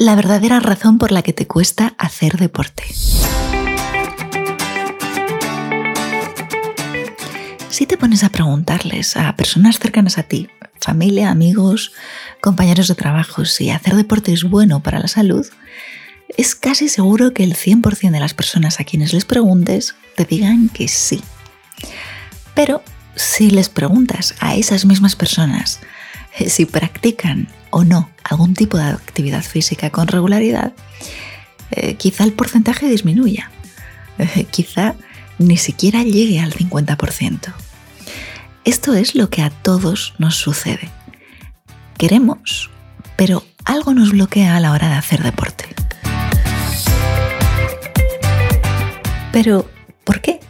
la 0.00 0.14
verdadera 0.14 0.60
razón 0.60 0.96
por 0.96 1.12
la 1.12 1.20
que 1.20 1.34
te 1.34 1.46
cuesta 1.46 1.94
hacer 1.98 2.38
deporte. 2.38 2.84
Si 7.68 7.84
te 7.84 7.98
pones 7.98 8.24
a 8.24 8.30
preguntarles 8.30 9.18
a 9.18 9.36
personas 9.36 9.78
cercanas 9.78 10.16
a 10.16 10.22
ti, 10.22 10.48
familia, 10.80 11.28
amigos, 11.28 11.92
compañeros 12.40 12.88
de 12.88 12.94
trabajo, 12.94 13.44
si 13.44 13.68
hacer 13.68 13.94
deporte 13.94 14.32
es 14.32 14.44
bueno 14.44 14.82
para 14.82 15.00
la 15.00 15.06
salud, 15.06 15.46
es 16.34 16.54
casi 16.54 16.88
seguro 16.88 17.34
que 17.34 17.44
el 17.44 17.54
100% 17.54 18.10
de 18.10 18.20
las 18.20 18.32
personas 18.32 18.80
a 18.80 18.84
quienes 18.84 19.12
les 19.12 19.26
preguntes 19.26 19.96
te 20.16 20.24
digan 20.24 20.70
que 20.70 20.88
sí. 20.88 21.22
Pero 22.54 22.82
si 23.16 23.50
les 23.50 23.68
preguntas 23.68 24.34
a 24.40 24.54
esas 24.54 24.86
mismas 24.86 25.14
personas 25.14 25.78
eh, 26.38 26.48
si 26.48 26.64
practican 26.64 27.48
o 27.70 27.84
no 27.84 28.10
algún 28.24 28.54
tipo 28.54 28.76
de 28.76 28.84
actividad 28.84 29.42
física 29.42 29.90
con 29.90 30.08
regularidad, 30.08 30.72
eh, 31.70 31.94
quizá 31.94 32.24
el 32.24 32.32
porcentaje 32.32 32.88
disminuya. 32.88 33.50
Eh, 34.18 34.44
quizá 34.50 34.94
ni 35.38 35.56
siquiera 35.56 36.02
llegue 36.02 36.40
al 36.40 36.52
50%. 36.52 37.54
Esto 38.64 38.94
es 38.94 39.14
lo 39.14 39.30
que 39.30 39.42
a 39.42 39.50
todos 39.50 40.14
nos 40.18 40.36
sucede. 40.36 40.90
Queremos, 41.96 42.70
pero 43.16 43.44
algo 43.64 43.94
nos 43.94 44.10
bloquea 44.10 44.56
a 44.56 44.60
la 44.60 44.72
hora 44.72 44.88
de 44.88 44.94
hacer 44.94 45.22
deporte. 45.22 45.64
Pero, 49.32 49.70
¿por 50.04 50.20
qué? 50.20 50.40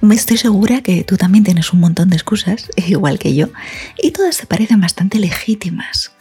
Me 0.00 0.14
estoy 0.14 0.36
segura 0.36 0.82
que 0.82 1.02
tú 1.02 1.16
también 1.16 1.44
tienes 1.44 1.72
un 1.72 1.80
montón 1.80 2.08
de 2.08 2.16
excusas, 2.16 2.70
igual 2.76 3.18
que 3.18 3.34
yo, 3.34 3.48
y 4.00 4.12
todas 4.12 4.38
te 4.38 4.46
parecen 4.46 4.80
bastante 4.80 5.18
legítimas. 5.18 6.12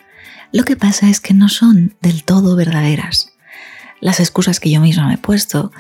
Lo 0.52 0.64
que 0.64 0.76
pasa 0.76 1.10
es 1.10 1.20
que 1.20 1.34
no 1.34 1.50
son 1.50 1.96
del 2.02 2.24
todo 2.24 2.56
verdaderas. 2.56 3.34
Las 4.00 4.20
excusas 4.20 4.60
que 4.60 4.70
yo 4.70 4.80
misma 4.80 5.08
me 5.08 5.16
he 5.16 5.18
puesto 5.18 5.72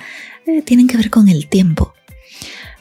eh, 0.45 0.61
tienen 0.61 0.87
que 0.87 0.97
ver 0.97 1.09
con 1.09 1.29
el 1.29 1.47
tiempo. 1.47 1.93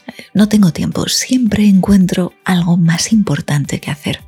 Eh, 0.07 0.25
no 0.33 0.49
tengo 0.49 0.71
tiempo, 0.73 1.07
siempre 1.07 1.67
encuentro 1.67 2.33
algo 2.43 2.77
más 2.77 3.13
importante 3.13 3.79
que 3.79 3.91
hacer. 3.91 4.21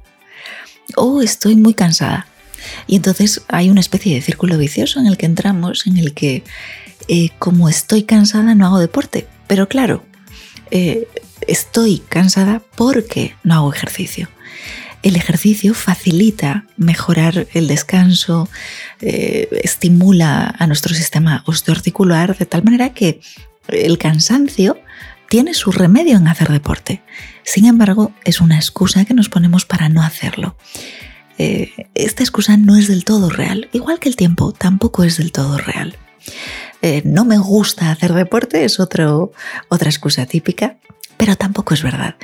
O 0.95 1.21
estoy 1.21 1.55
muy 1.55 1.73
cansada. 1.73 2.27
Y 2.88 2.95
entonces 2.95 3.41
hay 3.47 3.69
una 3.69 3.79
especie 3.79 4.16
de 4.16 4.21
círculo 4.21 4.57
vicioso 4.57 4.99
en 4.99 5.07
el 5.07 5.17
que 5.17 5.25
entramos, 5.25 5.88
en 5.88 5.97
el 5.97 6.13
que 6.13 6.44
eh, 7.07 7.29
como 7.39 7.69
estoy 7.69 8.03
cansada 8.03 8.55
no 8.55 8.66
hago 8.66 8.79
deporte. 8.79 9.27
Pero 9.47 9.67
claro, 9.67 10.03
estoy 11.47 12.03
cansada 12.07 12.61
porque 12.75 13.35
no 13.44 13.55
hago 13.55 13.73
ejercicio 13.73 14.29
el 15.02 15.16
ejercicio 15.16 15.73
facilita 15.73 16.66
mejorar 16.78 17.47
el 17.53 17.67
descanso, 17.67 18.50
eh, 19.02 19.47
estimula 19.64 20.53
a 20.58 20.67
nuestro 20.67 20.94
sistema 20.94 21.44
osteoarticular 21.45 22.38
de 22.38 22.45
tal 22.45 22.64
manera 22.64 22.94
que 22.94 23.22
el 23.69 23.97
cansancio 23.97 24.78
tiene 25.30 25.53
su 25.53 25.72
remedio 25.72 26.17
en 26.17 26.28
hacer 26.28 26.50
deporte. 26.50 27.02
Sin 27.44 27.66
embargo, 27.66 28.11
es 28.25 28.41
una 28.41 28.58
excusa 28.58 29.06
que 29.06 29.14
nos 29.14 29.30
ponemos 29.30 29.66
para 29.66 29.88
no 29.88 30.02
hacerlo. 30.02 30.58
Eh, 31.38 31.88
esta 31.94 32.23
excusa 32.23 32.58
no 32.58 32.75
es 32.75 32.88
del 32.88 33.06
todo 33.06 33.30
real, 33.30 33.69
igual 33.72 34.00
que 34.00 34.09
el 34.09 34.17
tiempo 34.17 34.52
tampoco 34.52 35.03
es 35.03 35.17
del 35.17 35.31
todo 35.31 35.58
real. 35.58 35.95
Eh, 36.81 37.03
no 37.06 37.23
me 37.23 37.38
gusta 37.38 37.91
hacer 37.91 38.13
deporte 38.13 38.66
es 38.66 38.80
otro, 38.80 39.31
otra 39.69 39.89
excusa 39.89 40.25
típica, 40.25 40.78
pero 41.16 41.38
tampoco 41.38 41.73
es 41.73 41.84
verdad. 41.84 42.16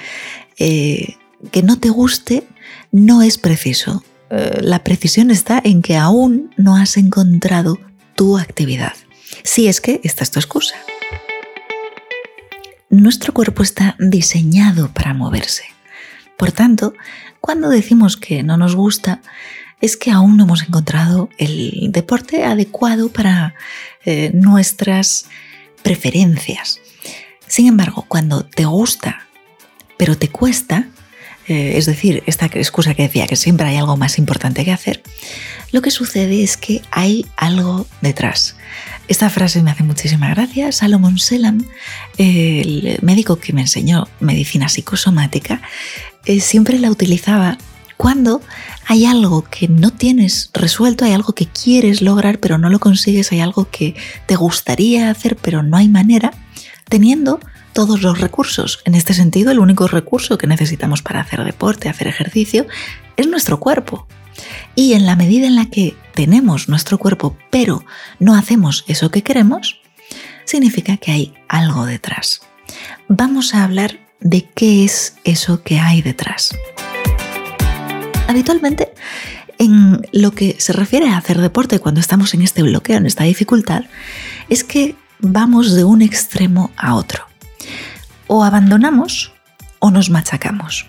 que 0.57 1.61
no 1.63 1.77
te 1.79 1.89
guste 1.89 2.47
no 2.91 3.21
es 3.21 3.37
preciso. 3.37 4.03
Eh, 4.29 4.59
la 4.61 4.83
precisión 4.83 5.31
está 5.31 5.61
en 5.63 5.81
que 5.81 5.97
aún 5.97 6.51
no 6.57 6.75
has 6.75 6.97
encontrado 6.97 7.79
tu 8.15 8.37
actividad. 8.37 8.93
Si 9.43 9.67
es 9.67 9.81
que 9.81 10.01
esta 10.03 10.23
es 10.23 10.31
tu 10.31 10.39
excusa. 10.39 10.75
Nuestro 12.89 13.33
cuerpo 13.33 13.63
está 13.63 13.95
diseñado 13.99 14.89
para 14.93 15.13
moverse. 15.13 15.63
Por 16.37 16.51
tanto, 16.51 16.93
cuando 17.41 17.69
decimos 17.69 18.17
que 18.17 18.43
no 18.43 18.57
nos 18.57 18.75
gusta, 18.75 19.21
es 19.81 19.97
que 19.97 20.11
aún 20.11 20.37
no 20.37 20.45
hemos 20.45 20.63
encontrado 20.63 21.29
el 21.37 21.91
deporte 21.91 22.45
adecuado 22.45 23.09
para 23.09 23.55
eh, 24.05 24.31
nuestras 24.33 25.25
preferencias. 25.83 26.79
Sin 27.47 27.67
embargo, 27.67 28.05
cuando 28.07 28.45
te 28.45 28.65
gusta, 28.65 29.27
pero 29.97 30.17
te 30.17 30.29
cuesta, 30.29 30.87
eh, 31.47 31.73
es 31.75 31.85
decir, 31.85 32.23
esta 32.25 32.47
excusa 32.47 32.93
que 32.93 33.03
decía 33.03 33.27
que 33.27 33.35
siempre 33.35 33.67
hay 33.67 33.77
algo 33.77 33.97
más 33.97 34.17
importante 34.17 34.65
que 34.65 34.71
hacer, 34.71 35.01
lo 35.71 35.81
que 35.81 35.91
sucede 35.91 36.43
es 36.43 36.57
que 36.57 36.81
hay 36.91 37.25
algo 37.37 37.85
detrás. 38.01 38.55
Esta 39.07 39.29
frase 39.29 39.61
me 39.61 39.71
hace 39.71 39.83
muchísima 39.83 40.29
gracia. 40.29 40.71
Salomon 40.71 41.19
Selam, 41.19 41.63
el 42.17 42.97
médico 43.01 43.37
que 43.37 43.53
me 43.53 43.61
enseñó 43.61 44.07
medicina 44.19 44.67
psicosomática, 44.67 45.61
eh, 46.25 46.39
siempre 46.39 46.79
la 46.79 46.89
utilizaba 46.89 47.57
cuando 47.97 48.41
hay 48.87 49.05
algo 49.05 49.43
que 49.43 49.67
no 49.67 49.91
tienes 49.91 50.49
resuelto, 50.53 51.05
hay 51.05 51.13
algo 51.13 51.33
que 51.33 51.47
quieres 51.47 52.01
lograr 52.01 52.39
pero 52.39 52.57
no 52.57 52.69
lo 52.69 52.79
consigues, 52.79 53.31
hay 53.31 53.39
algo 53.39 53.69
que 53.69 53.95
te 54.25 54.35
gustaría 54.35 55.09
hacer 55.09 55.37
pero 55.37 55.63
no 55.63 55.77
hay 55.77 55.87
manera, 55.87 56.33
teniendo 56.89 57.39
todos 57.75 58.01
los 58.01 58.21
recursos. 58.21 58.79
En 58.85 58.95
este 58.95 59.13
sentido, 59.13 59.51
el 59.51 59.59
único 59.59 59.87
recurso 59.87 60.37
que 60.37 60.47
necesitamos 60.47 61.01
para 61.01 61.19
hacer 61.19 61.43
deporte, 61.43 61.89
hacer 61.89 62.07
ejercicio, 62.07 62.65
es 63.17 63.27
nuestro 63.27 63.59
cuerpo. 63.59 64.07
Y 64.75 64.93
en 64.93 65.05
la 65.05 65.17
medida 65.17 65.45
en 65.45 65.55
la 65.55 65.65
que 65.69 65.93
tenemos 66.13 66.69
nuestro 66.69 66.97
cuerpo, 66.97 67.37
pero 67.51 67.83
no 68.17 68.33
hacemos 68.33 68.85
eso 68.87 69.11
que 69.11 69.23
queremos, 69.23 69.81
significa 70.45 70.95
que 70.95 71.11
hay 71.11 71.33
algo 71.49 71.85
detrás. 71.85 72.43
Vamos 73.09 73.53
a 73.53 73.65
hablar 73.65 73.99
de 74.21 74.47
qué 74.55 74.85
es 74.85 75.17
eso 75.25 75.61
que 75.61 75.77
hay 75.77 76.01
detrás. 76.01 76.57
Habitualmente, 78.29 78.93
en 79.59 80.01
lo 80.13 80.31
que 80.31 80.55
se 80.59 80.71
refiere 80.71 81.09
a 81.09 81.17
hacer 81.17 81.41
deporte 81.41 81.79
cuando 81.79 81.99
estamos 81.99 82.33
en 82.33 82.41
este 82.41 82.63
bloqueo, 82.63 82.95
en 82.95 83.05
esta 83.05 83.25
dificultad, 83.25 83.83
es 84.47 84.63
que 84.63 84.95
vamos 85.19 85.73
de 85.73 85.83
un 85.83 86.01
extremo 86.01 86.71
a 86.77 86.95
otro 86.95 87.34
o 88.27 88.43
abandonamos 88.43 89.33
o 89.79 89.91
nos 89.91 90.09
machacamos. 90.09 90.87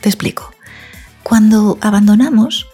Te 0.00 0.08
explico. 0.08 0.52
Cuando 1.22 1.78
abandonamos, 1.80 2.66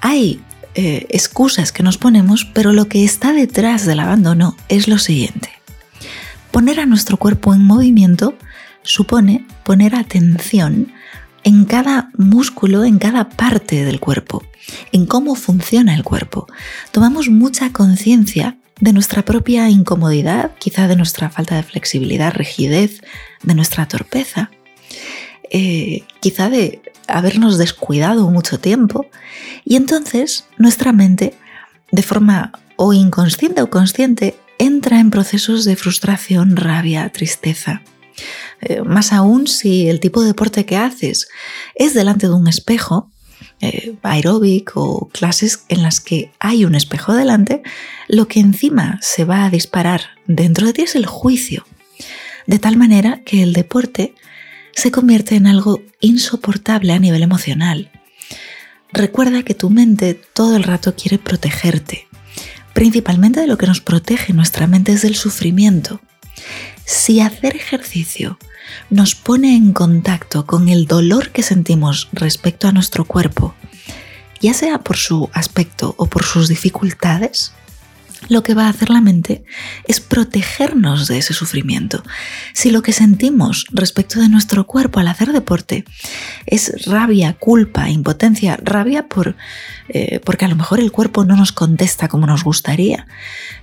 hay 0.00 0.40
eh, 0.74 1.06
excusas 1.10 1.72
que 1.72 1.82
nos 1.82 1.98
ponemos, 1.98 2.44
pero 2.44 2.72
lo 2.72 2.86
que 2.88 3.04
está 3.04 3.32
detrás 3.32 3.84
del 3.84 4.00
abandono 4.00 4.56
es 4.68 4.88
lo 4.88 4.98
siguiente. 4.98 5.50
Poner 6.50 6.80
a 6.80 6.86
nuestro 6.86 7.16
cuerpo 7.16 7.54
en 7.54 7.64
movimiento 7.64 8.36
supone 8.82 9.46
poner 9.64 9.94
atención 9.94 10.92
en 11.44 11.64
cada 11.64 12.10
músculo, 12.16 12.84
en 12.84 12.98
cada 12.98 13.28
parte 13.28 13.84
del 13.84 14.00
cuerpo, 14.00 14.44
en 14.92 15.06
cómo 15.06 15.34
funciona 15.34 15.94
el 15.94 16.04
cuerpo. 16.04 16.46
Tomamos 16.90 17.28
mucha 17.28 17.72
conciencia 17.72 18.56
de 18.82 18.92
nuestra 18.92 19.24
propia 19.24 19.70
incomodidad, 19.70 20.50
quizá 20.58 20.88
de 20.88 20.96
nuestra 20.96 21.30
falta 21.30 21.54
de 21.54 21.62
flexibilidad, 21.62 22.34
rigidez, 22.34 23.00
de 23.44 23.54
nuestra 23.54 23.86
torpeza, 23.86 24.50
eh, 25.50 26.02
quizá 26.18 26.50
de 26.50 26.82
habernos 27.06 27.58
descuidado 27.58 28.28
mucho 28.28 28.58
tiempo, 28.58 29.06
y 29.64 29.76
entonces 29.76 30.46
nuestra 30.58 30.90
mente, 30.92 31.34
de 31.92 32.02
forma 32.02 32.50
o 32.74 32.92
inconsciente 32.92 33.62
o 33.62 33.70
consciente, 33.70 34.34
entra 34.58 34.98
en 34.98 35.10
procesos 35.10 35.64
de 35.64 35.76
frustración, 35.76 36.56
rabia, 36.56 37.08
tristeza. 37.10 37.82
Eh, 38.62 38.82
más 38.82 39.12
aún 39.12 39.46
si 39.46 39.88
el 39.88 40.00
tipo 40.00 40.22
de 40.22 40.28
deporte 40.28 40.66
que 40.66 40.76
haces 40.76 41.28
es 41.76 41.94
delante 41.94 42.26
de 42.26 42.34
un 42.34 42.48
espejo, 42.48 43.11
eh, 43.62 43.94
aeróbic 44.02 44.72
o 44.74 45.08
clases 45.08 45.64
en 45.68 45.82
las 45.82 46.00
que 46.00 46.32
hay 46.40 46.64
un 46.64 46.74
espejo 46.74 47.14
delante, 47.14 47.62
lo 48.08 48.28
que 48.28 48.40
encima 48.40 48.98
se 49.00 49.24
va 49.24 49.44
a 49.44 49.50
disparar 49.50 50.02
dentro 50.26 50.66
de 50.66 50.72
ti 50.72 50.82
es 50.82 50.96
el 50.96 51.06
juicio. 51.06 51.64
De 52.46 52.58
tal 52.58 52.76
manera 52.76 53.22
que 53.24 53.42
el 53.42 53.52
deporte 53.52 54.14
se 54.74 54.90
convierte 54.90 55.36
en 55.36 55.46
algo 55.46 55.80
insoportable 56.00 56.92
a 56.92 56.98
nivel 56.98 57.22
emocional. 57.22 57.90
Recuerda 58.92 59.42
que 59.42 59.54
tu 59.54 59.70
mente 59.70 60.14
todo 60.14 60.56
el 60.56 60.64
rato 60.64 60.94
quiere 60.94 61.18
protegerte. 61.18 62.08
Principalmente 62.74 63.40
de 63.40 63.46
lo 63.46 63.58
que 63.58 63.66
nos 63.66 63.80
protege 63.80 64.32
nuestra 64.32 64.66
mente 64.66 64.92
es 64.92 65.02
del 65.02 65.14
sufrimiento. 65.14 66.00
Si 66.84 67.20
hacer 67.20 67.54
ejercicio 67.54 68.38
nos 68.90 69.14
pone 69.14 69.56
en 69.56 69.72
contacto 69.72 70.46
con 70.46 70.68
el 70.68 70.86
dolor 70.86 71.30
que 71.30 71.42
sentimos 71.42 72.08
respecto 72.12 72.68
a 72.68 72.72
nuestro 72.72 73.04
cuerpo, 73.04 73.54
ya 74.42 74.52
sea 74.52 74.78
por 74.78 74.96
su 74.96 75.30
aspecto 75.32 75.94
o 75.96 76.06
por 76.06 76.24
sus 76.24 76.48
dificultades, 76.48 77.52
lo 78.28 78.42
que 78.42 78.54
va 78.54 78.66
a 78.66 78.70
hacer 78.70 78.90
la 78.90 79.00
mente 79.00 79.44
es 79.86 80.00
protegernos 80.00 81.08
de 81.08 81.18
ese 81.18 81.34
sufrimiento. 81.34 82.02
Si 82.52 82.70
lo 82.70 82.82
que 82.82 82.92
sentimos 82.92 83.66
respecto 83.72 84.20
de 84.20 84.28
nuestro 84.28 84.66
cuerpo 84.66 85.00
al 85.00 85.08
hacer 85.08 85.32
deporte 85.32 85.84
es 86.46 86.86
rabia, 86.86 87.34
culpa, 87.34 87.88
impotencia, 87.88 88.58
rabia 88.62 89.08
por, 89.08 89.36
eh, 89.88 90.20
porque 90.24 90.44
a 90.44 90.48
lo 90.48 90.56
mejor 90.56 90.80
el 90.80 90.92
cuerpo 90.92 91.24
no 91.24 91.36
nos 91.36 91.52
contesta 91.52 92.08
como 92.08 92.26
nos 92.26 92.44
gustaría, 92.44 93.06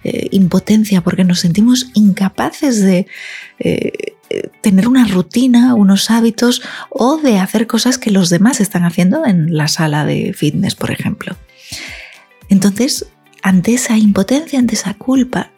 eh, 0.04 0.28
impotencia 0.32 1.02
porque 1.02 1.24
nos 1.24 1.40
sentimos 1.40 1.88
incapaces 1.94 2.82
de 2.82 3.08
eh, 3.60 4.16
tener 4.62 4.88
una 4.88 5.06
rutina, 5.06 5.74
unos 5.74 6.10
hábitos 6.10 6.62
o 6.90 7.18
de 7.18 7.40
hacer 7.40 7.68
cosas 7.68 7.98
que 7.98 8.12
los 8.12 8.30
demás 8.30 8.60
están 8.60 8.84
haciendo 8.84 9.26
en 9.26 9.56
la 9.56 9.68
sala 9.68 10.06
de 10.06 10.34
fitness, 10.34 10.76
por 10.76 10.92
ejemplo. 10.92 11.36
Entonces, 12.50 13.08
ante 13.42 13.74
esa 13.74 13.98
impotencia, 13.98 14.60
ante 14.60 14.76
esa 14.76 14.94
culpa, 14.94 15.52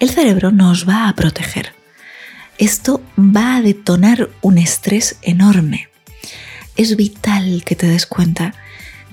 el 0.00 0.10
cerebro 0.10 0.50
nos 0.50 0.88
va 0.88 1.08
a 1.08 1.14
proteger. 1.14 1.72
Esto 2.58 3.02
va 3.18 3.56
a 3.56 3.62
detonar 3.62 4.30
un 4.42 4.58
estrés 4.58 5.18
enorme. 5.22 5.88
Es 6.76 6.96
vital 6.96 7.62
que 7.64 7.76
te 7.76 7.86
des 7.86 8.06
cuenta 8.06 8.54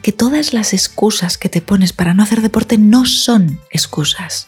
que 0.01 0.12
todas 0.12 0.53
las 0.53 0.74
excusas 0.74 1.38
que 1.38 1.50
te 1.50 1.62
pones 1.62 1.94
para 1.94 2.13
no 2.13 2.21
hacer 2.21 2.41
deporte 2.41 2.77
no 2.77 3.06
son 3.06 3.59
excusas. 3.71 4.48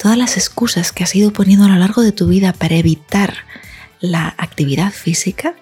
Todas 0.00 0.16
las 0.16 0.36
excusas 0.36 0.92
que 0.92 1.04
has 1.04 1.14
ido 1.14 1.32
poniendo 1.32 1.66
a 1.66 1.68
lo 1.68 1.76
largo 1.76 2.02
de 2.02 2.12
tu 2.12 2.26
vida 2.26 2.52
para 2.52 2.76
evitar 2.76 3.34
la 4.00 4.34
actividad 4.38 4.92
física 4.92 5.54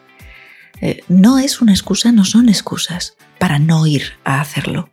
eh, 0.81 1.03
no 1.09 1.39
es 1.39 1.61
una 1.61 1.73
excusa, 1.73 2.13
no 2.13 2.25
son 2.25 2.49
excusas 2.49 3.17
para 3.39 3.59
no 3.59 3.87
ir 3.87 4.13
a 4.25 4.41
hacerlo 4.41 4.91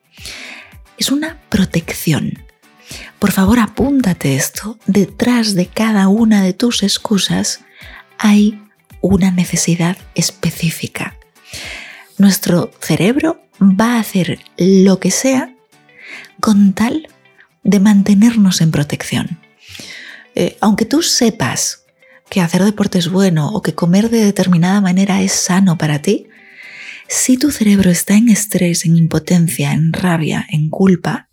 es 0.98 1.12
una 1.12 1.40
protección. 1.50 2.40
Por 3.20 3.32
favor, 3.32 3.60
apúntate 3.60 4.36
esto. 4.36 4.78
Detrás 4.86 5.56
de 5.56 5.68
cada 5.68 6.08
una 6.08 6.44
de 6.44 6.54
tus 6.54 6.84
excusas 6.84 7.62
hay 8.18 8.62
una 9.02 9.32
necesidad 9.32 9.98
específica. 10.16 11.16
Nuestro 12.18 12.72
cerebro 12.80 13.42
va 13.60 13.96
a 13.96 14.00
hacer 14.00 14.40
lo 14.58 15.00
que 15.00 15.12
sea 15.12 15.54
con 16.40 16.74
tal 16.74 17.08
de 17.66 17.80
mantenernos 17.82 18.62
en 18.62 18.72
protección. 18.72 19.40
Eh, 20.36 20.56
aunque 20.62 20.86
tú 20.86 21.02
sepas 21.02 21.84
que 22.30 22.40
hacer 22.40 22.64
deporte 22.64 23.00
es 23.00 23.10
bueno 23.10 23.50
o 23.50 23.62
que 23.62 23.76
comer 23.76 24.10
de 24.10 24.24
determinada 24.24 24.80
manera 24.80 25.22
es 25.22 25.34
sano 25.34 25.78
para 25.78 26.02
ti, 26.02 26.28
si 27.08 27.38
tu 27.38 27.52
cerebro 27.52 27.92
está 27.92 28.16
en 28.16 28.30
estrés, 28.30 28.86
en 28.86 28.96
impotencia, 28.96 29.74
en 29.74 29.94
rabia, 29.94 30.46
en 30.50 30.70
culpa, 30.70 31.28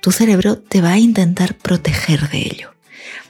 tu 0.00 0.10
cerebro 0.10 0.58
te 0.58 0.80
va 0.80 0.92
a 0.92 0.98
intentar 0.98 1.54
proteger 1.56 2.28
de 2.30 2.38
ello. 2.38 2.74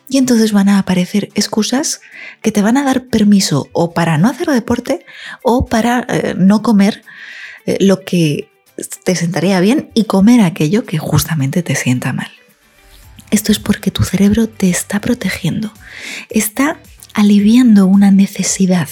Y 0.08 0.18
entonces 0.18 0.52
van 0.52 0.68
a 0.68 0.78
aparecer 0.78 1.30
excusas 1.34 2.00
que 2.42 2.52
te 2.52 2.62
van 2.62 2.76
a 2.76 2.84
dar 2.84 3.06
permiso 3.06 3.68
o 3.72 3.94
para 3.94 4.18
no 4.18 4.28
hacer 4.28 4.48
deporte 4.48 5.04
o 5.42 5.66
para 5.66 6.06
eh, 6.08 6.34
no 6.36 6.62
comer 6.62 7.02
eh, 7.64 7.78
lo 7.80 8.00
que 8.00 8.50
te 9.04 9.16
sentaría 9.16 9.60
bien 9.60 9.90
y 9.94 10.04
comer 10.04 10.40
aquello 10.40 10.84
que 10.84 10.98
justamente 10.98 11.62
te 11.62 11.74
sienta 11.74 12.12
mal. 12.12 12.30
Esto 13.30 13.52
es 13.52 13.58
porque 13.58 13.90
tu 13.90 14.04
cerebro 14.04 14.48
te 14.48 14.70
está 14.70 15.00
protegiendo, 15.00 15.72
está 16.30 16.78
aliviando 17.14 17.86
una 17.86 18.10
necesidad 18.10 18.88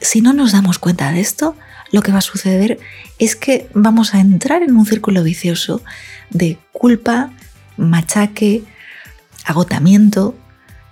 si 0.00 0.20
no 0.20 0.32
nos 0.32 0.52
damos 0.52 0.78
cuenta 0.78 1.12
de 1.12 1.20
esto, 1.20 1.56
lo 1.92 2.02
que 2.02 2.12
va 2.12 2.18
a 2.18 2.22
suceder 2.22 2.78
es 3.18 3.36
que 3.36 3.68
vamos 3.74 4.14
a 4.14 4.20
entrar 4.20 4.62
en 4.62 4.76
un 4.76 4.86
círculo 4.86 5.22
vicioso 5.22 5.82
de 6.30 6.58
culpa, 6.72 7.30
machaque, 7.76 8.64
agotamiento, 9.44 10.36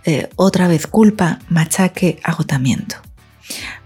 eh, 0.05 0.29
otra 0.37 0.69
vez 0.69 0.87
culpa, 0.87 1.39
machaque, 1.49 2.19
agotamiento. 2.23 2.97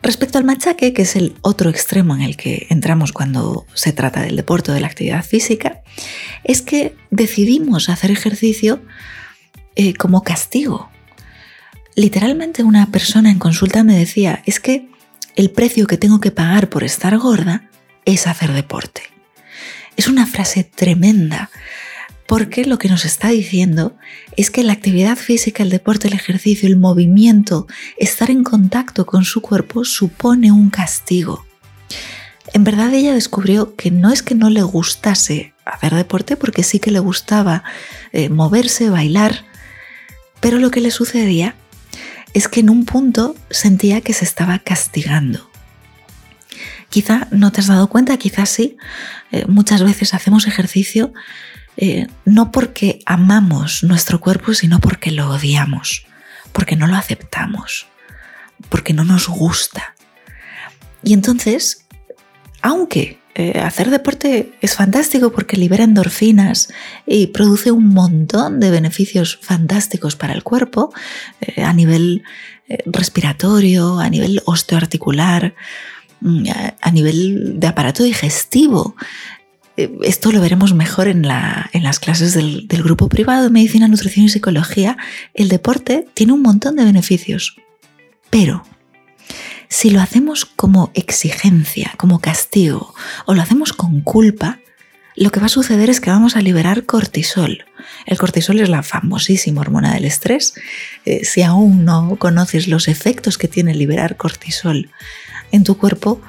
Respecto 0.02 0.38
al 0.38 0.44
machaque, 0.44 0.92
que 0.92 1.02
es 1.02 1.16
el 1.16 1.36
otro 1.42 1.70
extremo 1.70 2.14
en 2.14 2.22
el 2.22 2.36
que 2.36 2.66
entramos 2.70 3.12
cuando 3.12 3.66
se 3.74 3.92
trata 3.92 4.22
del 4.22 4.36
deporte 4.36 4.70
o 4.70 4.74
de 4.74 4.80
la 4.80 4.88
actividad 4.88 5.24
física, 5.24 5.82
es 6.44 6.62
que 6.62 6.96
decidimos 7.10 7.88
hacer 7.88 8.10
ejercicio 8.10 8.82
eh, 9.76 9.94
como 9.94 10.22
castigo. 10.22 10.90
Literalmente 11.94 12.64
una 12.64 12.90
persona 12.90 13.30
en 13.30 13.38
consulta 13.38 13.84
me 13.84 13.96
decía, 13.96 14.42
es 14.46 14.60
que 14.60 14.88
el 15.36 15.50
precio 15.50 15.86
que 15.86 15.98
tengo 15.98 16.20
que 16.20 16.30
pagar 16.30 16.68
por 16.68 16.84
estar 16.84 17.16
gorda 17.18 17.70
es 18.04 18.26
hacer 18.26 18.52
deporte. 18.52 19.02
Es 19.96 20.08
una 20.08 20.26
frase 20.26 20.64
tremenda 20.64 21.50
porque 22.32 22.64
lo 22.64 22.78
que 22.78 22.88
nos 22.88 23.04
está 23.04 23.28
diciendo 23.28 23.94
es 24.38 24.50
que 24.50 24.62
la 24.62 24.72
actividad 24.72 25.18
física, 25.18 25.62
el 25.62 25.68
deporte, 25.68 26.08
el 26.08 26.14
ejercicio, 26.14 26.66
el 26.66 26.78
movimiento, 26.78 27.66
estar 27.98 28.30
en 28.30 28.42
contacto 28.42 29.04
con 29.04 29.26
su 29.26 29.42
cuerpo 29.42 29.84
supone 29.84 30.50
un 30.50 30.70
castigo. 30.70 31.44
En 32.54 32.64
verdad 32.64 32.94
ella 32.94 33.12
descubrió 33.12 33.76
que 33.76 33.90
no 33.90 34.10
es 34.10 34.22
que 34.22 34.34
no 34.34 34.48
le 34.48 34.62
gustase 34.62 35.52
hacer 35.66 35.94
deporte, 35.94 36.38
porque 36.38 36.62
sí 36.62 36.78
que 36.78 36.90
le 36.90 37.00
gustaba 37.00 37.64
eh, 38.12 38.30
moverse, 38.30 38.88
bailar, 38.88 39.44
pero 40.40 40.58
lo 40.58 40.70
que 40.70 40.80
le 40.80 40.90
sucedía 40.90 41.54
es 42.32 42.48
que 42.48 42.60
en 42.60 42.70
un 42.70 42.86
punto 42.86 43.36
sentía 43.50 44.00
que 44.00 44.14
se 44.14 44.24
estaba 44.24 44.58
castigando. 44.58 45.50
Quizá 46.88 47.28
no 47.30 47.52
te 47.52 47.60
has 47.60 47.66
dado 47.66 47.88
cuenta, 47.88 48.16
quizás 48.16 48.48
sí. 48.48 48.78
Eh, 49.32 49.44
muchas 49.48 49.82
veces 49.82 50.14
hacemos 50.14 50.46
ejercicio 50.46 51.12
eh, 51.76 52.06
no 52.24 52.52
porque 52.52 53.00
amamos 53.06 53.82
nuestro 53.82 54.20
cuerpo, 54.20 54.54
sino 54.54 54.80
porque 54.80 55.10
lo 55.10 55.30
odiamos, 55.30 56.06
porque 56.52 56.76
no 56.76 56.86
lo 56.86 56.96
aceptamos, 56.96 57.86
porque 58.68 58.92
no 58.92 59.04
nos 59.04 59.28
gusta. 59.28 59.94
Y 61.02 61.14
entonces, 61.14 61.86
aunque 62.60 63.18
eh, 63.34 63.58
hacer 63.60 63.88
deporte 63.88 64.52
es 64.60 64.74
fantástico 64.74 65.32
porque 65.32 65.56
libera 65.56 65.84
endorfinas 65.84 66.68
y 67.06 67.28
produce 67.28 67.70
un 67.70 67.88
montón 67.88 68.60
de 68.60 68.70
beneficios 68.70 69.38
fantásticos 69.40 70.16
para 70.16 70.34
el 70.34 70.42
cuerpo 70.42 70.92
eh, 71.40 71.62
a 71.62 71.72
nivel 71.72 72.22
respiratorio, 72.86 73.98
a 73.98 74.08
nivel 74.08 74.42
osteoarticular, 74.44 75.54
mm, 76.20 76.44
a, 76.80 76.90
nivel 76.90 77.58
de 77.58 77.66
aparato 77.66 78.02
digestivo. 78.02 78.96
Esto 79.76 80.32
lo 80.32 80.40
veremos 80.40 80.74
mejor 80.74 81.08
en, 81.08 81.22
las 81.22 81.98
clases 81.98 82.34
del 82.34 82.82
grupo 82.82 83.08
privado 83.08 83.44
de 83.44 83.50
medicina, 83.50 83.88
nutrición 83.88 84.26
y 84.26 84.28
psicología. 84.28 84.98
El 85.34 85.48
deporte 85.48 86.06
tiene 86.14 86.32
un 86.32 86.42
montón 86.42 86.76
de 86.76 86.84
beneficios, 86.84 87.56
pero 88.28 88.64
si 89.68 89.88
lo 89.88 90.02
hacemos 90.02 90.44
como 90.44 90.90
exigencia, 90.94 91.94
como 91.96 92.20
castigo, 92.20 92.94
o 93.24 93.34
lo 93.34 93.40
hacemos 93.40 93.72
con 93.72 94.02
culpa, 94.02 94.60
lo 95.16 95.30
que 95.30 95.40
va 95.40 95.46
a 95.46 95.50
suceder 95.50 95.88
es 95.88 96.00
que 96.00 96.10
vamos 96.10 96.36
a 96.36 96.42
liberar 96.42 96.84
cortisol. 96.84 97.64
El 98.06 98.18
cortisol 98.18 98.60
es 98.60 98.68
la 98.68 98.82
famosísima 98.82 99.60
hormona 99.60 99.94
del 99.94 100.04
estrés. 100.04 100.54
Eh, 101.04 101.24
si 101.24 101.42
aún 101.42 101.84
no 101.84 102.16
conoces 102.16 102.68
los 102.68 102.88
efectos 102.88 103.38
que 103.38 103.48
tiene 103.48 103.74
liberar 103.74 104.16
cortisol 104.16 104.90
en 105.50 105.64
tu 105.64 105.76
cuerpo, 105.76 106.20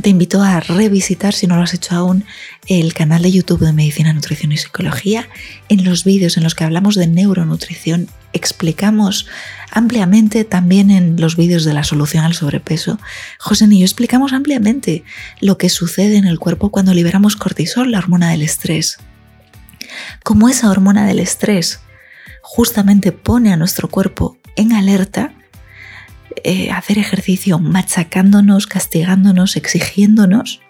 te 0.00 0.10
invito 0.10 0.42
a 0.42 0.60
revisitar, 0.60 1.34
si 1.34 1.46
no 1.46 1.56
lo 1.56 1.62
has 1.62 1.74
hecho 1.74 1.94
aún, 1.96 2.24
el 2.66 2.94
canal 2.94 3.22
de 3.22 3.32
YouTube 3.32 3.64
de 3.64 3.72
Medicina, 3.72 4.12
Nutrición 4.12 4.52
y 4.52 4.56
Psicología. 4.56 5.28
En 5.68 5.84
los 5.84 6.04
vídeos 6.04 6.36
en 6.36 6.44
los 6.44 6.54
que 6.54 6.64
hablamos 6.64 6.94
de 6.94 7.06
neuronutrición 7.06 8.08
explicamos 8.32 9.26
ampliamente, 9.72 10.44
también 10.44 10.90
en 10.90 11.20
los 11.20 11.36
vídeos 11.36 11.64
de 11.64 11.74
la 11.74 11.84
solución 11.84 12.24
al 12.24 12.34
sobrepeso, 12.34 12.98
José 13.38 13.66
y 13.70 13.80
yo 13.80 13.84
explicamos 13.84 14.32
ampliamente 14.32 15.02
lo 15.40 15.58
que 15.58 15.68
sucede 15.68 16.16
en 16.16 16.26
el 16.26 16.38
cuerpo 16.38 16.70
cuando 16.70 16.94
liberamos 16.94 17.36
cortisol, 17.36 17.90
la 17.90 17.98
hormona 17.98 18.30
del 18.30 18.42
estrés. 18.42 18.98
Como 20.22 20.48
esa 20.48 20.70
hormona 20.70 21.06
del 21.06 21.18
estrés 21.18 21.80
justamente 22.42 23.12
pone 23.12 23.52
a 23.52 23.56
nuestro 23.56 23.88
cuerpo 23.88 24.38
en 24.56 24.72
alerta, 24.72 25.32
eh, 26.44 26.70
hacer 26.70 26.98
ejercicio 26.98 27.58
machacándonos, 27.58 28.66
castigándonos, 28.66 29.56
exigiéndonos, 29.56 30.60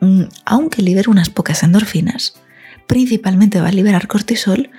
mm, 0.00 0.24
aunque 0.44 0.82
libere 0.82 1.10
unas 1.10 1.30
pocas 1.30 1.62
endorfinas, 1.62 2.34
principalmente 2.86 3.60
va 3.60 3.68
a 3.68 3.72
liberar 3.72 4.06
cortisol 4.06 4.70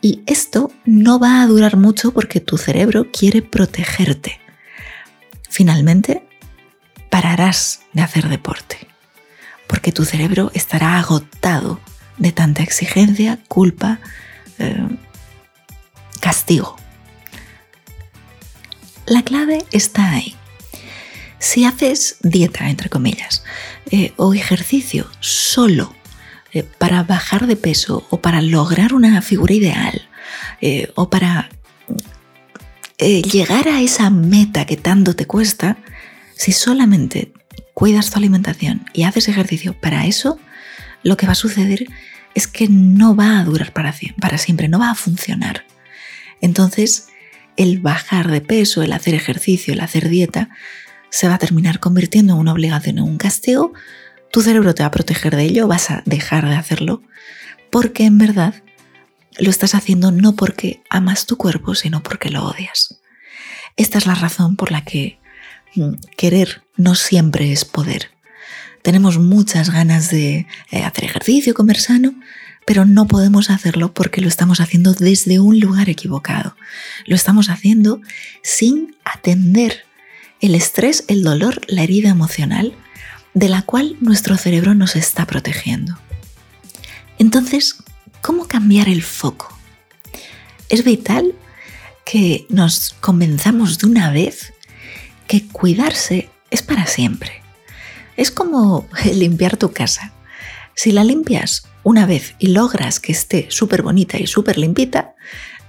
y 0.00 0.22
esto 0.26 0.72
no 0.84 1.18
va 1.18 1.42
a 1.42 1.46
durar 1.46 1.76
mucho 1.76 2.12
porque 2.12 2.40
tu 2.40 2.58
cerebro 2.58 3.10
quiere 3.10 3.42
protegerte. 3.42 4.40
Finalmente, 5.48 6.22
pararás 7.10 7.80
de 7.92 8.02
hacer 8.02 8.28
deporte 8.28 8.86
porque 9.66 9.92
tu 9.92 10.04
cerebro 10.04 10.50
estará 10.54 10.98
agotado 10.98 11.80
de 12.18 12.32
tanta 12.32 12.62
exigencia, 12.62 13.38
culpa, 13.48 13.98
eh, 14.58 14.86
castigo. 16.20 16.76
La 19.06 19.22
clave 19.22 19.64
está 19.70 20.10
ahí. 20.10 20.34
Si 21.38 21.64
haces 21.64 22.16
dieta, 22.22 22.68
entre 22.68 22.88
comillas, 22.88 23.44
eh, 23.90 24.12
o 24.16 24.34
ejercicio 24.34 25.08
solo 25.20 25.94
eh, 26.52 26.64
para 26.64 27.04
bajar 27.04 27.46
de 27.46 27.56
peso 27.56 28.06
o 28.10 28.20
para 28.20 28.40
lograr 28.42 28.94
una 28.94 29.22
figura 29.22 29.54
ideal 29.54 30.08
eh, 30.60 30.90
o 30.96 31.08
para 31.08 31.50
llegar 32.98 33.68
a 33.68 33.82
esa 33.82 34.08
meta 34.08 34.64
que 34.64 34.78
tanto 34.78 35.14
te 35.14 35.26
cuesta, 35.26 35.76
si 36.34 36.52
solamente 36.52 37.30
cuidas 37.74 38.10
tu 38.10 38.16
alimentación 38.16 38.86
y 38.94 39.02
haces 39.02 39.28
ejercicio 39.28 39.78
para 39.78 40.06
eso, 40.06 40.38
lo 41.02 41.18
que 41.18 41.26
va 41.26 41.32
a 41.32 41.36
suceder 41.36 41.86
es 42.34 42.46
que 42.46 42.68
no 42.68 43.14
va 43.14 43.38
a 43.38 43.44
durar 43.44 43.74
para, 43.74 43.94
para 44.18 44.38
siempre, 44.38 44.68
no 44.68 44.78
va 44.78 44.90
a 44.90 44.94
funcionar. 44.94 45.66
Entonces, 46.40 47.08
el 47.56 47.80
bajar 47.80 48.30
de 48.30 48.40
peso, 48.40 48.82
el 48.82 48.92
hacer 48.92 49.14
ejercicio, 49.14 49.72
el 49.72 49.80
hacer 49.80 50.08
dieta, 50.08 50.50
se 51.10 51.28
va 51.28 51.34
a 51.34 51.38
terminar 51.38 51.80
convirtiendo 51.80 52.34
en 52.34 52.40
una 52.40 52.52
obligación, 52.52 52.98
en 52.98 53.04
un 53.04 53.18
castigo. 53.18 53.72
Tu 54.30 54.42
cerebro 54.42 54.74
te 54.74 54.82
va 54.82 54.88
a 54.88 54.90
proteger 54.90 55.36
de 55.36 55.44
ello, 55.44 55.66
vas 55.66 55.90
a 55.90 56.02
dejar 56.04 56.48
de 56.48 56.56
hacerlo, 56.56 57.02
porque 57.70 58.04
en 58.04 58.18
verdad 58.18 58.54
lo 59.38 59.50
estás 59.50 59.74
haciendo 59.74 60.10
no 60.10 60.34
porque 60.34 60.82
amas 60.90 61.26
tu 61.26 61.36
cuerpo, 61.36 61.74
sino 61.74 62.02
porque 62.02 62.30
lo 62.30 62.44
odias. 62.44 63.00
Esta 63.76 63.98
es 63.98 64.06
la 64.06 64.14
razón 64.14 64.56
por 64.56 64.72
la 64.72 64.84
que 64.84 65.18
mm, 65.74 65.94
querer 66.16 66.62
no 66.76 66.94
siempre 66.94 67.52
es 67.52 67.64
poder. 67.64 68.10
Tenemos 68.82 69.18
muchas 69.18 69.70
ganas 69.70 70.10
de 70.10 70.46
eh, 70.70 70.84
hacer 70.84 71.04
ejercicio, 71.04 71.54
comer 71.54 71.78
sano, 71.78 72.14
pero 72.66 72.84
no 72.84 73.06
podemos 73.06 73.48
hacerlo 73.48 73.94
porque 73.94 74.20
lo 74.20 74.28
estamos 74.28 74.60
haciendo 74.60 74.92
desde 74.92 75.38
un 75.38 75.60
lugar 75.60 75.88
equivocado. 75.88 76.56
Lo 77.06 77.14
estamos 77.14 77.48
haciendo 77.48 78.02
sin 78.42 78.96
atender 79.04 79.84
el 80.40 80.54
estrés, 80.54 81.04
el 81.08 81.22
dolor, 81.22 81.62
la 81.68 81.84
herida 81.84 82.10
emocional 82.10 82.74
de 83.34 83.48
la 83.48 83.62
cual 83.62 83.96
nuestro 84.00 84.36
cerebro 84.36 84.74
nos 84.74 84.96
está 84.96 85.26
protegiendo. 85.26 85.96
Entonces, 87.18 87.76
¿cómo 88.20 88.48
cambiar 88.48 88.88
el 88.88 89.02
foco? 89.02 89.56
Es 90.68 90.82
vital 90.84 91.34
que 92.04 92.46
nos 92.48 92.96
convenzamos 93.00 93.78
de 93.78 93.86
una 93.86 94.10
vez 94.10 94.52
que 95.28 95.46
cuidarse 95.46 96.30
es 96.50 96.62
para 96.62 96.86
siempre. 96.86 97.42
Es 98.16 98.32
como 98.32 98.88
limpiar 99.14 99.56
tu 99.56 99.70
casa. 99.70 100.12
Si 100.74 100.90
la 100.90 101.04
limpias 101.04 101.68
una 101.86 102.04
vez 102.04 102.34
y 102.40 102.48
logras 102.48 102.98
que 102.98 103.12
esté 103.12 103.46
súper 103.48 103.82
bonita 103.82 104.18
y 104.18 104.26
súper 104.26 104.58
limpita, 104.58 105.14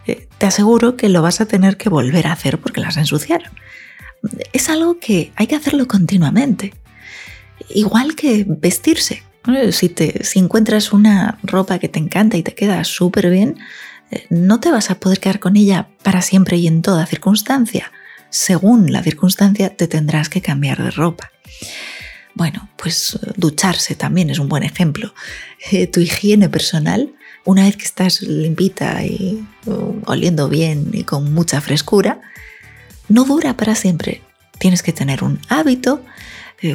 eh, 0.07 0.27
te 0.39 0.47
aseguro 0.47 0.97
que 0.97 1.09
lo 1.09 1.21
vas 1.21 1.41
a 1.41 1.45
tener 1.45 1.77
que 1.77 1.89
volver 1.89 2.25
a 2.25 2.31
hacer 2.31 2.57
porque 2.57 2.81
la 2.81 2.87
vas 2.87 2.97
a 2.97 3.01
ensuciar. 3.01 3.51
Es 4.51 4.67
algo 4.67 4.97
que 4.99 5.31
hay 5.35 5.45
que 5.45 5.55
hacerlo 5.55 5.87
continuamente. 5.87 6.73
Igual 7.69 8.15
que 8.15 8.45
vestirse. 8.47 9.21
Si, 9.71 9.89
te, 9.89 10.23
si 10.23 10.39
encuentras 10.39 10.91
una 10.91 11.37
ropa 11.43 11.77
que 11.77 11.87
te 11.87 11.99
encanta 11.99 12.35
y 12.35 12.41
te 12.41 12.55
queda 12.55 12.83
súper 12.83 13.29
bien, 13.29 13.59
eh, 14.09 14.25
no 14.31 14.59
te 14.59 14.71
vas 14.71 14.89
a 14.89 14.99
poder 14.99 15.19
quedar 15.19 15.39
con 15.39 15.55
ella 15.55 15.89
para 16.01 16.23
siempre 16.23 16.57
y 16.57 16.65
en 16.65 16.81
toda 16.81 17.05
circunstancia. 17.05 17.91
Según 18.31 18.91
la 18.91 19.03
circunstancia 19.03 19.69
te 19.69 19.87
tendrás 19.87 20.29
que 20.29 20.41
cambiar 20.41 20.83
de 20.83 20.89
ropa. 20.89 21.29
Bueno, 22.37 22.69
pues 22.77 23.15
eh, 23.15 23.31
ducharse 23.35 23.95
también 23.95 24.29
es 24.29 24.37
un 24.37 24.47
buen 24.47 24.61
ejemplo. 24.61 25.11
Eh, 25.71 25.87
tu 25.87 26.01
higiene 26.01 26.49
personal, 26.49 27.15
una 27.45 27.63
vez 27.63 27.75
que 27.77 27.85
estás 27.85 28.21
limpita 28.21 29.03
y 29.03 29.43
oliendo 30.05 30.47
bien 30.47 30.91
y 30.93 31.03
con 31.03 31.33
mucha 31.33 31.61
frescura, 31.61 32.21
no 33.09 33.25
dura 33.25 33.57
para 33.57 33.73
siempre. 33.73 34.21
Tienes 34.59 34.83
que 34.83 34.93
tener 34.93 35.23
un 35.23 35.39
hábito, 35.49 36.03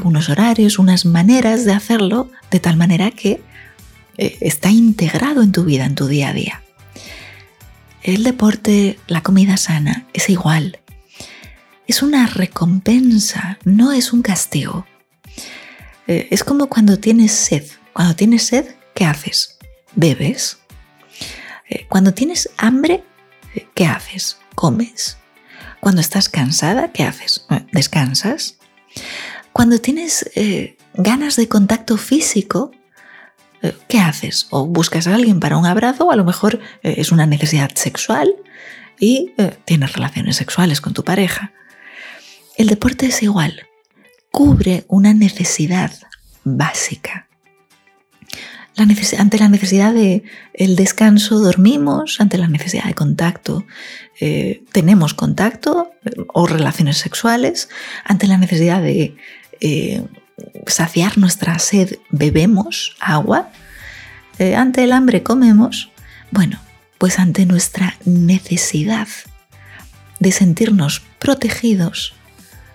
unos 0.02 0.28
horarios, 0.30 0.80
unas 0.80 1.04
maneras 1.04 1.64
de 1.64 1.72
hacerlo 1.72 2.28
de 2.50 2.58
tal 2.58 2.76
manera 2.76 3.12
que 3.12 3.40
está 4.16 4.70
integrado 4.70 5.42
en 5.42 5.52
tu 5.52 5.64
vida, 5.64 5.84
en 5.84 5.94
tu 5.94 6.08
día 6.08 6.30
a 6.30 6.32
día. 6.32 6.62
El 8.02 8.24
deporte, 8.24 8.98
la 9.06 9.22
comida 9.22 9.56
sana, 9.56 10.06
es 10.12 10.28
igual. 10.28 10.80
Es 11.86 12.02
una 12.02 12.26
recompensa, 12.26 13.58
no 13.64 13.92
es 13.92 14.12
un 14.12 14.22
castigo. 14.22 14.86
Eh, 16.06 16.28
es 16.30 16.44
como 16.44 16.68
cuando 16.68 16.98
tienes 16.98 17.32
sed. 17.32 17.64
Cuando 17.92 18.16
tienes 18.16 18.44
sed, 18.44 18.66
¿qué 18.94 19.04
haces? 19.04 19.58
Bebes. 19.94 20.58
Eh, 21.68 21.86
cuando 21.88 22.12
tienes 22.14 22.50
hambre, 22.56 23.04
eh, 23.54 23.66
¿qué 23.74 23.86
haces? 23.86 24.38
Comes. 24.54 25.18
Cuando 25.80 26.00
estás 26.00 26.28
cansada, 26.28 26.92
¿qué 26.92 27.04
haces? 27.04 27.46
Descansas. 27.72 28.58
Cuando 29.52 29.80
tienes 29.80 30.30
ganas 30.94 31.34
de 31.36 31.48
contacto 31.48 31.96
físico, 31.96 32.70
¿qué 33.88 33.98
haces? 33.98 34.46
O 34.50 34.66
buscas 34.66 35.08
a 35.08 35.14
alguien 35.14 35.40
para 35.40 35.56
un 35.56 35.66
abrazo, 35.66 36.06
o 36.06 36.12
a 36.12 36.16
lo 36.16 36.24
mejor 36.24 36.60
es 36.82 37.10
una 37.10 37.26
necesidad 37.26 37.72
sexual 37.74 38.32
y 39.00 39.32
tienes 39.64 39.92
relaciones 39.92 40.36
sexuales 40.36 40.80
con 40.80 40.94
tu 40.94 41.02
pareja. 41.02 41.52
El 42.56 42.68
deporte 42.68 43.06
es 43.06 43.22
igual, 43.24 43.66
cubre 44.32 44.84
una 44.88 45.14
necesidad 45.14 45.92
básica. 46.42 47.28
ante 48.76 49.38
la 49.38 49.48
necesidad 49.48 49.94
de 49.94 50.24
el 50.54 50.74
descanso 50.74 51.38
dormimos, 51.38 52.20
ante 52.20 52.38
la 52.38 52.48
necesidad 52.48 52.84
de 52.84 52.94
contacto 52.94 53.64
eh, 54.20 54.64
tenemos 54.72 55.14
contacto 55.14 55.92
o 56.32 56.46
relaciones 56.46 56.96
sexuales, 56.96 57.68
ante 58.04 58.26
la 58.26 58.38
necesidad 58.38 58.82
de 58.82 59.14
saciar 60.66 61.18
nuestra 61.18 61.58
sed 61.60 61.98
bebemos 62.10 62.96
agua, 62.98 63.50
eh, 64.38 64.56
ante 64.56 64.82
el 64.82 64.92
hambre 64.92 65.22
comemos, 65.22 65.90
bueno, 66.30 66.58
pues 66.98 67.18
ante 67.18 67.46
nuestra 67.46 67.96
necesidad 68.04 69.08
de 70.18 70.32
sentirnos 70.32 71.02
protegidos, 71.18 72.14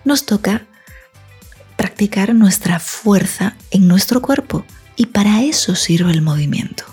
nos 0.04 0.24
toca 0.24 0.66
practicar 1.78 2.34
nuestra 2.34 2.80
fuerza 2.80 3.54
en 3.70 3.86
nuestro 3.86 4.20
cuerpo 4.20 4.66
y 4.96 5.06
para 5.06 5.42
eso 5.44 5.76
sirve 5.76 6.10
el 6.10 6.22
movimiento. 6.22 6.84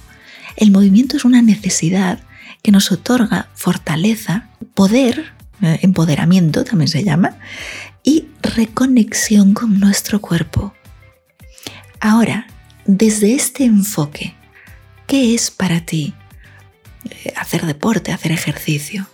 El 0.55 0.71
movimiento 0.71 1.17
es 1.17 1.25
una 1.25 1.41
necesidad 1.41 2.19
que 2.61 2.71
nos 2.71 2.91
otorga 2.91 3.49
fortaleza, 3.55 4.47
poder, 4.75 5.33
eh, 5.61 5.79
empoderamiento 5.81 6.63
también 6.63 6.87
se 6.87 7.03
llama, 7.03 7.37
y 8.03 8.27
reconexión 8.43 9.55
con 9.55 9.79
nuestro 9.79 10.21
cuerpo. 10.21 10.73
Ahora, 11.99 12.45
desde 12.85 13.33
este 13.33 13.65
enfoque, 13.65 14.35
¿qué 15.07 15.33
es 15.33 15.49
para 15.49 15.81
ti 15.81 16.13
eh, 17.09 17.33
hacer 17.35 17.65
deporte, 17.65 18.11
hacer 18.11 18.31
ejercicio? 18.31 19.07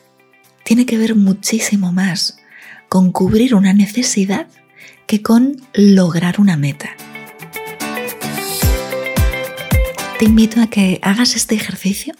Tiene 0.66 0.86
que 0.86 0.98
ver 0.98 1.16
muchísimo 1.16 1.94
más 1.94 2.38
con 2.90 3.13
cubrir 3.13 3.56
una 3.56 3.72
necesidad 3.72 4.48
que 5.12 5.22
con 5.22 5.58
lograr 5.74 6.39
una 6.39 6.56
meta. 6.56 6.91
Te 10.18 10.24
invito 10.24 10.62
a 10.62 10.68
que 10.68 11.01
hagas 11.03 11.36
este 11.36 11.53
ejercicio 11.53 12.15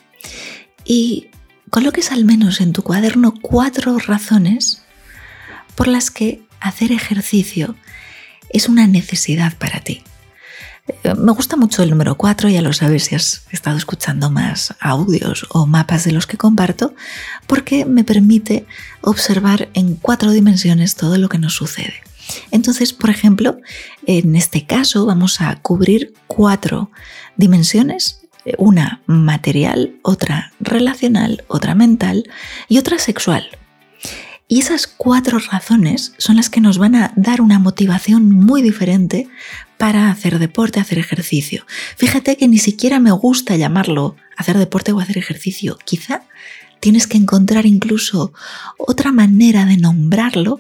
y 0.84 1.30
coloques 1.70 2.12
al 2.12 2.26
menos 2.26 2.60
en 2.60 2.74
tu 2.74 2.84
cuaderno 2.84 3.34
cuatro 3.42 3.98
razones 3.98 4.84
por 5.76 5.88
las 5.88 6.12
que 6.12 6.42
hacer 6.60 6.92
ejercicio 6.92 7.78
es 8.50 8.68
una 8.68 8.88
necesidad 8.88 9.58
para 9.58 9.80
ti. 9.80 10.04
Me 11.04 11.32
gusta 11.32 11.56
mucho 11.56 11.84
el 11.84 11.92
número 11.92 12.18
4, 12.18 12.50
ya 12.50 12.62
lo 12.62 12.74
sabes 12.74 13.06
si 13.06 13.16
has 13.16 13.46
estado 13.52 13.78
escuchando 13.78 14.30
más 14.30 14.76
audios 14.82 15.46
o 15.48 15.66
mapas 15.66 16.04
de 16.04 16.12
los 16.12 16.28
que 16.28 16.36
comparto, 16.36 16.94
porque 17.48 17.86
me 17.86 18.04
permite 18.04 18.66
observar 19.00 19.70
en 19.76 19.96
cuatro 19.96 20.32
dimensiones 20.32 20.96
todo 20.96 21.18
lo 21.18 21.30
que 21.30 21.38
nos 21.38 21.54
sucede. 21.54 22.11
Entonces, 22.52 22.94
por 22.94 23.10
ejemplo, 23.10 23.58
en 24.06 24.36
este 24.36 24.66
caso 24.66 25.06
vamos 25.06 25.42
a 25.42 25.56
cubrir 25.62 26.14
cuatro 26.28 26.92
dimensiones, 27.38 28.22
una 28.58 29.02
material, 29.06 29.96
otra 30.02 30.52
relacional, 30.60 31.44
otra 31.48 31.76
mental 31.76 32.24
y 32.68 32.78
otra 32.78 33.00
sexual. 33.00 33.48
Y 34.48 34.60
esas 34.60 34.86
cuatro 34.86 35.40
razones 35.40 36.14
son 36.18 36.36
las 36.36 36.50
que 36.50 36.60
nos 36.60 36.78
van 36.78 36.96
a 36.96 37.14
dar 37.16 37.40
una 37.40 37.58
motivación 37.58 38.30
muy 38.30 38.62
diferente 38.62 39.30
para 39.78 40.12
hacer 40.12 40.40
deporte, 40.40 40.82
hacer 40.82 41.00
ejercicio. 41.00 41.66
Fíjate 41.96 42.36
que 42.36 42.50
ni 42.50 42.58
siquiera 42.58 43.00
me 43.00 43.12
gusta 43.12 43.56
llamarlo 43.56 44.18
hacer 44.36 44.58
deporte 44.58 44.92
o 44.92 45.00
hacer 45.00 45.18
ejercicio. 45.18 45.78
Quizá 45.86 46.24
tienes 46.82 47.08
que 47.08 47.18
encontrar 47.18 47.66
incluso 47.66 48.34
otra 48.78 49.14
manera 49.14 49.64
de 49.66 49.78
nombrarlo 49.78 50.60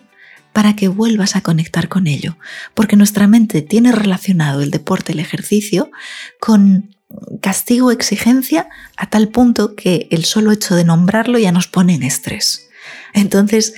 para 0.54 0.76
que 0.76 0.88
vuelvas 0.88 1.36
a 1.36 1.42
conectar 1.42 1.88
con 1.88 2.08
ello, 2.08 2.38
porque 2.74 2.96
nuestra 2.96 3.28
mente 3.28 3.62
tiene 3.62 3.92
relacionado 3.92 4.62
el 4.62 4.72
deporte, 4.72 5.14
el 5.14 5.20
ejercicio, 5.20 5.92
con 6.40 6.96
castigo, 7.42 7.92
exigencia, 7.92 8.70
a 8.98 9.10
tal 9.10 9.30
punto 9.30 9.76
que 9.76 10.08
el 10.12 10.26
solo 10.26 10.52
hecho 10.52 10.76
de 10.76 10.84
nombrarlo 10.84 11.38
ya 11.40 11.52
nos 11.52 11.68
pone 11.68 11.96
en 11.96 12.04
estrés. 12.04 12.70
Entonces, 13.14 13.74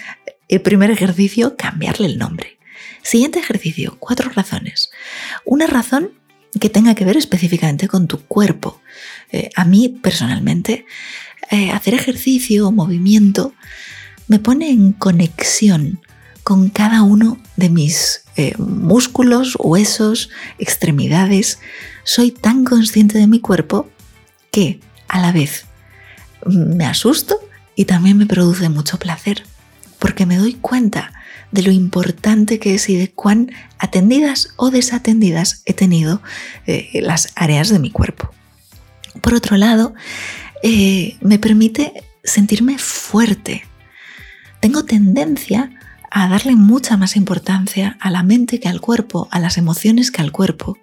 el 0.47 0.61
primer 0.61 0.91
ejercicio, 0.91 1.55
cambiarle 1.57 2.07
el 2.07 2.17
nombre. 2.17 2.57
Siguiente 3.01 3.39
ejercicio, 3.39 3.97
cuatro 3.99 4.29
razones. 4.29 4.91
Una 5.45 5.67
razón 5.67 6.11
que 6.59 6.69
tenga 6.69 6.95
que 6.95 7.05
ver 7.05 7.17
específicamente 7.17 7.87
con 7.87 8.07
tu 8.07 8.19
cuerpo. 8.19 8.81
Eh, 9.31 9.49
a 9.55 9.65
mí 9.65 9.89
personalmente, 9.89 10.85
eh, 11.49 11.71
hacer 11.71 11.93
ejercicio 11.93 12.67
o 12.67 12.71
movimiento 12.71 13.53
me 14.27 14.39
pone 14.39 14.69
en 14.69 14.93
conexión 14.93 16.01
con 16.43 16.69
cada 16.69 17.03
uno 17.03 17.37
de 17.55 17.69
mis 17.69 18.23
eh, 18.35 18.53
músculos, 18.57 19.55
huesos, 19.59 20.29
extremidades. 20.59 21.59
Soy 22.03 22.31
tan 22.31 22.65
consciente 22.65 23.17
de 23.17 23.27
mi 23.27 23.39
cuerpo 23.39 23.89
que 24.51 24.79
a 25.07 25.19
la 25.19 25.31
vez 25.31 25.65
me 26.45 26.85
asusto 26.85 27.39
y 27.75 27.85
también 27.85 28.17
me 28.17 28.25
produce 28.25 28.69
mucho 28.69 28.99
placer, 28.99 29.43
porque 29.99 30.25
me 30.25 30.37
doy 30.37 30.53
cuenta 30.55 31.13
de 31.51 31.61
lo 31.61 31.71
importante 31.71 32.59
que 32.59 32.75
es 32.75 32.89
y 32.89 32.95
de 32.95 33.11
cuán 33.11 33.51
atendidas 33.77 34.49
o 34.57 34.71
desatendidas 34.71 35.61
he 35.65 35.73
tenido 35.73 36.21
eh, 36.65 36.89
las 37.01 37.31
áreas 37.35 37.69
de 37.69 37.79
mi 37.79 37.91
cuerpo. 37.91 38.31
Por 39.21 39.35
otro 39.35 39.55
lado, 39.55 39.93
eh, 40.63 41.17
me 41.21 41.37
permite 41.39 42.03
sentirme 42.23 42.77
fuerte. 42.79 43.63
Tengo 44.59 44.83
tendencia 44.85 45.69
a 46.15 46.29
darle 46.29 46.55
mucha 46.55 46.95
más 46.95 47.15
importancia 47.15 47.97
a 47.99 48.11
la 48.11 48.21
mente 48.21 48.59
que 48.59 48.69
al 48.69 48.79
cuerpo, 48.79 49.27
a 49.31 49.39
las 49.39 49.57
emociones 49.57 50.11
que 50.11 50.21
al 50.21 50.31
cuerpo. 50.31 50.77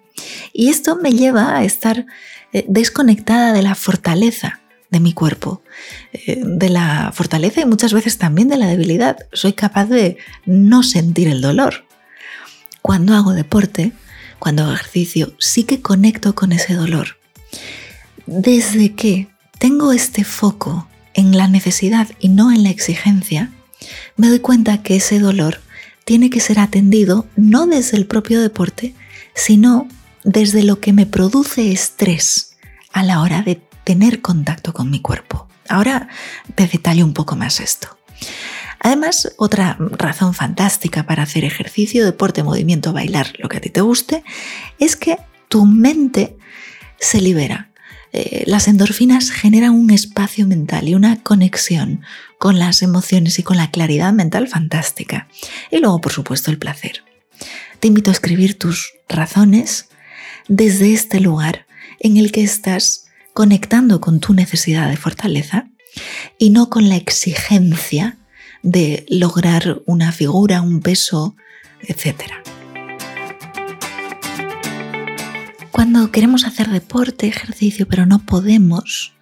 Y 0.51 0.67
esto 0.67 0.97
me 0.97 1.13
lleva 1.13 1.55
a 1.55 1.63
estar 1.63 2.05
eh, 2.51 2.65
desconectada 2.67 3.53
de 3.53 3.61
la 3.61 3.73
fortaleza 3.75 4.59
de 4.89 4.99
mi 4.99 5.13
cuerpo, 5.13 5.63
eh, 6.11 6.41
de 6.45 6.69
la 6.69 7.13
fortaleza 7.13 7.61
y 7.61 7.65
muchas 7.65 7.93
veces 7.93 8.17
también 8.17 8.49
de 8.49 8.57
la 8.57 8.67
debilidad. 8.67 9.19
Soy 9.31 9.53
capaz 9.53 9.85
de 9.85 10.17
no 10.45 10.83
sentir 10.83 11.29
el 11.29 11.39
dolor. 11.39 11.85
Cuando 12.81 13.15
hago 13.15 13.31
deporte, 13.31 13.93
cuando 14.37 14.63
hago 14.63 14.73
ejercicio, 14.73 15.33
sí 15.39 15.63
que 15.63 15.81
conecto 15.81 16.35
con 16.35 16.51
ese 16.51 16.73
dolor. 16.73 17.15
Desde 18.25 18.95
que 18.95 19.29
tengo 19.59 19.93
este 19.93 20.25
foco 20.25 20.89
en 21.13 21.37
la 21.37 21.47
necesidad 21.47 22.09
y 22.19 22.27
no 22.27 22.51
en 22.51 22.63
la 22.63 22.69
exigencia, 22.69 23.49
me 24.15 24.27
doy 24.27 24.39
cuenta 24.39 24.83
que 24.83 24.95
ese 24.95 25.19
dolor 25.19 25.59
tiene 26.05 26.29
que 26.29 26.39
ser 26.39 26.59
atendido 26.59 27.27
no 27.35 27.67
desde 27.67 27.97
el 27.97 28.05
propio 28.05 28.41
deporte, 28.41 28.95
sino 29.33 29.87
desde 30.23 30.63
lo 30.63 30.79
que 30.79 30.93
me 30.93 31.05
produce 31.05 31.71
estrés 31.71 32.57
a 32.91 33.03
la 33.03 33.21
hora 33.21 33.41
de 33.41 33.61
tener 33.83 34.21
contacto 34.21 34.73
con 34.73 34.89
mi 34.89 35.01
cuerpo. 35.01 35.47
Ahora 35.69 36.09
te 36.55 36.67
detallo 36.67 37.05
un 37.05 37.13
poco 37.13 37.35
más 37.35 37.59
esto. 37.59 37.97
Además, 38.79 39.31
otra 39.37 39.77
razón 39.79 40.33
fantástica 40.33 41.03
para 41.03 41.23
hacer 41.23 41.45
ejercicio, 41.45 42.03
deporte, 42.03 42.43
movimiento, 42.43 42.93
bailar, 42.93 43.33
lo 43.37 43.47
que 43.47 43.57
a 43.57 43.61
ti 43.61 43.69
te 43.69 43.81
guste, 43.81 44.23
es 44.79 44.95
que 44.95 45.17
tu 45.47 45.65
mente 45.65 46.35
se 46.99 47.21
libera. 47.21 47.71
Eh, 48.11 48.43
las 48.47 48.67
endorfinas 48.67 49.29
generan 49.29 49.71
un 49.71 49.91
espacio 49.91 50.47
mental 50.47 50.89
y 50.89 50.95
una 50.95 51.21
conexión 51.21 52.01
con 52.41 52.57
las 52.57 52.81
emociones 52.81 53.37
y 53.37 53.43
con 53.43 53.57
la 53.57 53.69
claridad 53.69 54.11
mental 54.13 54.47
fantástica. 54.47 55.27
Y 55.69 55.77
luego, 55.77 56.01
por 56.01 56.11
supuesto, 56.11 56.49
el 56.49 56.57
placer. 56.57 57.03
Te 57.79 57.87
invito 57.87 58.09
a 58.09 58.13
escribir 58.13 58.57
tus 58.57 58.93
razones 59.07 59.89
desde 60.47 60.91
este 60.91 61.19
lugar 61.19 61.67
en 61.99 62.17
el 62.17 62.31
que 62.31 62.41
estás 62.43 63.05
conectando 63.35 64.01
con 64.01 64.19
tu 64.19 64.33
necesidad 64.33 64.89
de 64.89 64.97
fortaleza 64.97 65.69
y 66.39 66.49
no 66.49 66.71
con 66.71 66.89
la 66.89 66.95
exigencia 66.95 68.17
de 68.63 69.05
lograr 69.07 69.83
una 69.85 70.11
figura, 70.11 70.63
un 70.63 70.81
peso, 70.81 71.35
etc. 71.81 72.23
Cuando 75.69 76.11
queremos 76.11 76.45
hacer 76.45 76.69
deporte, 76.69 77.27
ejercicio, 77.27 77.87
pero 77.87 78.07
no 78.07 78.25
podemos 78.25 79.13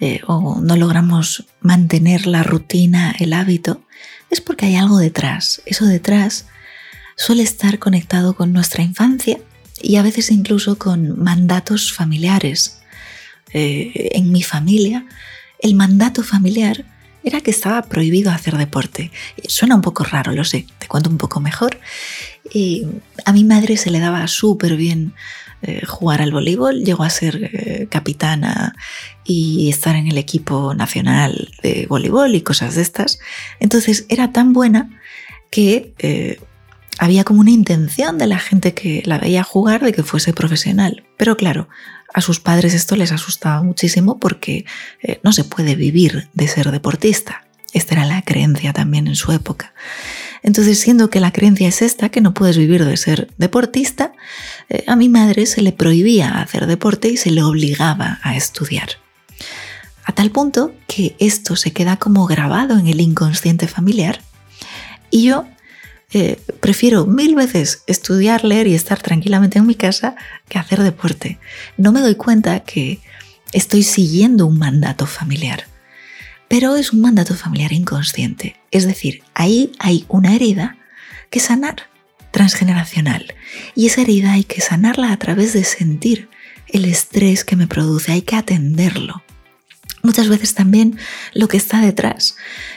eh, 0.00 0.22
o 0.26 0.60
no 0.62 0.76
logramos 0.76 1.44
mantener 1.60 2.26
la 2.26 2.42
rutina, 2.42 3.14
el 3.18 3.34
hábito, 3.34 3.82
es 4.30 4.40
porque 4.40 4.66
hay 4.66 4.76
algo 4.76 4.96
detrás. 4.96 5.60
Eso 5.66 5.84
detrás 5.84 6.46
suele 7.16 7.42
estar 7.42 7.78
conectado 7.78 8.34
con 8.34 8.52
nuestra 8.52 8.82
infancia 8.82 9.38
y 9.82 9.96
a 9.96 10.02
veces 10.02 10.30
incluso 10.30 10.78
con 10.78 11.22
mandatos 11.22 11.92
familiares, 11.92 12.80
eh, 13.52 14.10
en 14.12 14.32
mi 14.32 14.42
familia, 14.42 15.04
el 15.58 15.74
mandato 15.74 16.22
familiar 16.22 16.86
era 17.22 17.42
que 17.42 17.50
estaba 17.50 17.82
prohibido 17.82 18.30
hacer 18.30 18.56
deporte. 18.56 19.10
Suena 19.48 19.74
un 19.74 19.82
poco 19.82 20.04
raro, 20.04 20.32
lo 20.32 20.44
sé, 20.44 20.66
te 20.78 20.86
cuento 20.86 21.10
un 21.10 21.18
poco 21.18 21.40
mejor. 21.40 21.78
a 23.26 23.32
mi 23.32 23.44
madre 23.44 23.76
se 23.76 23.90
le 23.90 23.98
daba 23.98 24.26
súper 24.28 24.76
bien 24.76 25.12
eh, 25.62 25.84
jugar 25.84 26.22
al 26.22 26.32
voleibol, 26.32 26.84
llegó 26.84 27.02
a 27.02 27.10
ser 27.10 27.50
eh, 27.80 27.86
capitana 27.88 28.74
y 29.24 29.70
estar 29.70 29.96
en 29.96 30.08
el 30.08 30.18
equipo 30.18 30.74
nacional 30.74 31.50
de 31.62 31.86
voleibol 31.88 32.34
y 32.34 32.42
cosas 32.42 32.74
de 32.74 32.82
estas. 32.82 33.18
Entonces 33.60 34.06
era 34.08 34.32
tan 34.32 34.52
buena 34.52 34.90
que 35.50 35.92
había 37.00 37.24
como 37.24 37.40
una 37.40 37.50
intención 37.50 38.18
de 38.18 38.26
la 38.26 38.38
gente 38.38 38.74
que 38.74 39.02
la 39.06 39.18
veía 39.18 39.42
jugar 39.42 39.82
de 39.82 39.92
que 39.92 40.02
fuese 40.02 40.34
profesional. 40.34 41.04
Pero 41.16 41.36
claro, 41.36 41.68
a 42.12 42.20
sus 42.20 42.40
padres 42.40 42.74
esto 42.74 42.94
les 42.94 43.10
asustaba 43.10 43.62
muchísimo 43.62 44.18
porque 44.18 44.66
eh, 45.02 45.18
no 45.22 45.32
se 45.32 45.44
puede 45.44 45.76
vivir 45.76 46.28
de 46.34 46.46
ser 46.46 46.70
deportista. 46.70 47.46
Esta 47.72 47.94
era 47.94 48.04
la 48.04 48.22
creencia 48.22 48.72
también 48.72 49.06
en 49.06 49.16
su 49.16 49.32
época. 49.32 49.72
Entonces, 50.42 50.78
siendo 50.78 51.10
que 51.10 51.20
la 51.20 51.32
creencia 51.32 51.68
es 51.68 51.82
esta, 51.82 52.08
que 52.08 52.20
no 52.20 52.34
puedes 52.34 52.56
vivir 52.56 52.84
de 52.84 52.96
ser 52.96 53.28
deportista, 53.36 54.12
eh, 54.68 54.84
a 54.86 54.96
mi 54.96 55.08
madre 55.08 55.46
se 55.46 55.62
le 55.62 55.72
prohibía 55.72 56.40
hacer 56.40 56.66
deporte 56.66 57.08
y 57.08 57.16
se 57.16 57.30
le 57.30 57.42
obligaba 57.42 58.18
a 58.22 58.36
estudiar. 58.36 58.88
A 60.04 60.12
tal 60.12 60.30
punto 60.30 60.72
que 60.86 61.14
esto 61.18 61.56
se 61.56 61.72
queda 61.72 61.96
como 61.96 62.26
grabado 62.26 62.78
en 62.78 62.86
el 62.86 63.00
inconsciente 63.00 63.68
familiar 63.68 64.20
y 65.10 65.24
yo 65.24 65.44
eh, 66.12 66.40
prefiero 66.60 67.06
mil 67.06 67.36
veces 67.36 67.84
estudiar, 67.86 68.44
leer 68.44 68.66
y 68.66 68.74
estar 68.74 69.00
tranquilamente 69.00 69.58
en 69.58 69.66
mi 69.66 69.76
casa 69.76 70.16
que 70.48 70.58
hacer 70.58 70.82
deporte. 70.82 71.38
No 71.76 71.92
me 71.92 72.00
doy 72.00 72.16
cuenta 72.16 72.60
que 72.60 72.98
estoy 73.52 73.82
siguiendo 73.82 74.46
un 74.46 74.58
mandato 74.58 75.06
familiar. 75.06 75.64
Pero 76.50 76.74
es 76.74 76.92
un 76.92 77.00
mandato 77.00 77.36
familiar 77.36 77.72
inconsciente. 77.72 78.56
Es 78.72 78.84
decir, 78.84 79.22
ahí 79.34 79.70
hay 79.78 80.04
una 80.08 80.34
herida 80.34 80.78
que 81.30 81.38
sanar, 81.38 81.84
transgeneracional. 82.32 83.34
Y 83.76 83.86
esa 83.86 84.00
herida 84.00 84.32
hay 84.32 84.42
que 84.42 84.60
sanarla 84.60 85.12
a 85.12 85.16
través 85.16 85.52
de 85.52 85.62
sentir 85.62 86.28
el 86.66 86.86
estrés 86.86 87.44
que 87.44 87.54
me 87.54 87.68
produce, 87.68 88.10
hay 88.10 88.22
que 88.22 88.34
atenderlo. 88.34 89.22
Muchas 90.02 90.28
veces 90.28 90.54
también 90.54 90.98
lo 91.34 91.46
que 91.46 91.56
está 91.56 91.80
detrás 91.80 92.34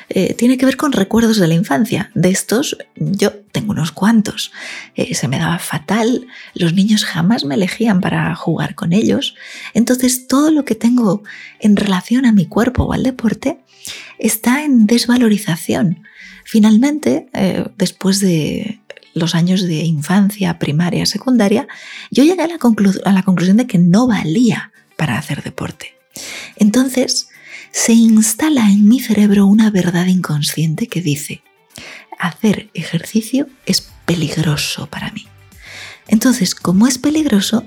eh, 0.09 0.33
tiene 0.33 0.57
que 0.57 0.65
ver 0.65 0.77
con 0.77 0.91
recuerdos 0.91 1.37
de 1.37 1.47
la 1.47 1.53
infancia. 1.53 2.11
De 2.13 2.29
estos 2.29 2.77
yo 2.95 3.31
tengo 3.51 3.71
unos 3.71 3.91
cuantos. 3.91 4.51
Eh, 4.95 5.15
se 5.15 5.27
me 5.27 5.39
daba 5.39 5.59
fatal, 5.59 6.27
los 6.53 6.73
niños 6.73 7.05
jamás 7.05 7.45
me 7.45 7.55
elegían 7.55 8.01
para 8.01 8.35
jugar 8.35 8.75
con 8.75 8.93
ellos. 8.93 9.35
Entonces 9.73 10.27
todo 10.27 10.51
lo 10.51 10.65
que 10.65 10.75
tengo 10.75 11.23
en 11.59 11.75
relación 11.75 12.25
a 12.25 12.31
mi 12.31 12.45
cuerpo 12.45 12.83
o 12.83 12.93
al 12.93 13.03
deporte 13.03 13.59
está 14.19 14.63
en 14.63 14.87
desvalorización. 14.87 16.03
Finalmente, 16.45 17.29
eh, 17.33 17.65
después 17.77 18.19
de 18.19 18.81
los 19.13 19.35
años 19.35 19.61
de 19.61 19.83
infancia, 19.83 20.59
primaria, 20.59 21.05
secundaria, 21.05 21.67
yo 22.11 22.23
llegué 22.23 22.41
a 22.41 22.47
la, 22.47 22.57
a 23.05 23.11
la 23.11 23.23
conclusión 23.23 23.57
de 23.57 23.67
que 23.67 23.77
no 23.77 24.07
valía 24.07 24.71
para 24.97 25.17
hacer 25.17 25.43
deporte. 25.43 25.95
Entonces, 26.55 27.29
se 27.73 27.93
instala 27.93 28.69
en 28.69 28.87
mi 28.87 28.99
cerebro 28.99 29.47
una 29.47 29.71
verdad 29.71 30.05
inconsciente 30.05 30.87
que 30.87 31.01
dice, 31.01 31.41
hacer 32.19 32.69
ejercicio 32.75 33.47
es 33.65 33.89
peligroso 34.05 34.87
para 34.87 35.11
mí. 35.11 35.27
Entonces, 36.07 36.53
como 36.53 36.85
es 36.85 36.99
peligroso, 36.99 37.65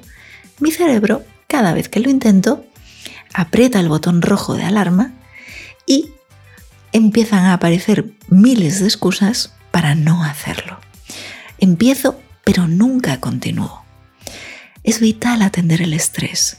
mi 0.60 0.70
cerebro, 0.70 1.24
cada 1.48 1.74
vez 1.74 1.88
que 1.88 1.98
lo 1.98 2.08
intento, 2.08 2.64
aprieta 3.34 3.80
el 3.80 3.88
botón 3.88 4.22
rojo 4.22 4.54
de 4.54 4.62
alarma 4.62 5.12
y 5.86 6.10
empiezan 6.92 7.44
a 7.44 7.54
aparecer 7.54 8.12
miles 8.28 8.78
de 8.78 8.86
excusas 8.86 9.54
para 9.72 9.96
no 9.96 10.22
hacerlo. 10.22 10.78
Empiezo, 11.58 12.20
pero 12.44 12.68
nunca 12.68 13.20
continúo. 13.20 13.84
Es 14.84 15.00
vital 15.00 15.42
atender 15.42 15.82
el 15.82 15.92
estrés, 15.92 16.58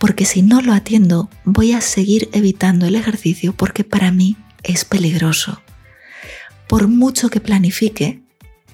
porque 0.00 0.24
si 0.24 0.40
no 0.40 0.62
lo 0.62 0.72
atiendo 0.72 1.28
voy 1.44 1.72
a 1.72 1.82
seguir 1.82 2.30
evitando 2.32 2.86
el 2.86 2.96
ejercicio 2.96 3.52
porque 3.52 3.84
para 3.84 4.10
mí 4.10 4.36
es 4.62 4.84
peligroso. 4.84 5.62
Por 6.66 6.88
mucho 6.88 7.28
que 7.28 7.40
planifique, 7.40 8.22